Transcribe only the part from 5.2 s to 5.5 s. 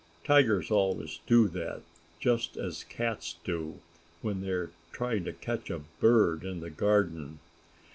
to